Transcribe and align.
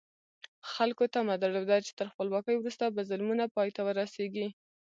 خلکو 0.71 1.03
تمه 1.13 1.33
درلوده 1.43 1.77
چې 1.85 1.91
تر 1.99 2.05
خپلواکۍ 2.13 2.55
وروسته 2.57 2.85
به 2.95 3.01
ظلمونه 3.09 3.43
پای 3.55 3.69
ته 3.75 3.81
ورسېږي. 3.83 4.47